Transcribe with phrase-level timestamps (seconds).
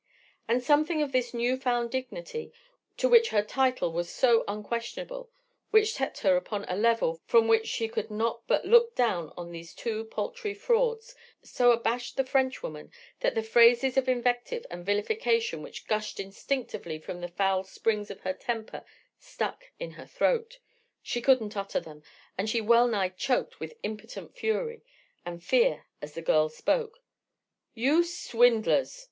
[0.47, 2.51] And something of this new found dignity,
[2.97, 5.29] to which her title was so unquestionable,
[5.69, 9.51] which set her upon a level from which she could not but look down on
[9.51, 15.61] these two paltry frauds, so abashed the Frenchwoman that the phrases of invective and vilification
[15.61, 18.83] which gushed instinctively from the foul springs of her temper
[19.19, 20.57] stuck in her throat,
[21.03, 22.01] she couldn't utter them,
[22.39, 24.81] and she well nigh choked with impotent fury
[25.27, 27.03] and fear as the girl spoke.
[27.75, 28.99] "You swindlers!"